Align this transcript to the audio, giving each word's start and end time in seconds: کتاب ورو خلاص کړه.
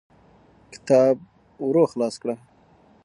کتاب 0.73 1.15
ورو 1.65 1.83
خلاص 1.91 2.15
کړه. 2.21 2.35